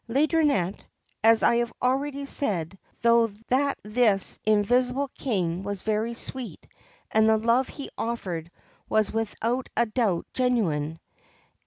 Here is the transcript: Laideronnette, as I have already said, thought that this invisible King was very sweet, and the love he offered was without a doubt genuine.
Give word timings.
Laideronnette, 0.09 0.79
as 1.23 1.43
I 1.43 1.57
have 1.57 1.71
already 1.79 2.25
said, 2.25 2.75
thought 3.03 3.33
that 3.49 3.77
this 3.83 4.39
invisible 4.47 5.09
King 5.09 5.61
was 5.61 5.83
very 5.83 6.15
sweet, 6.15 6.65
and 7.11 7.29
the 7.29 7.37
love 7.37 7.69
he 7.69 7.91
offered 7.99 8.49
was 8.89 9.11
without 9.13 9.69
a 9.77 9.85
doubt 9.85 10.25
genuine. 10.33 10.99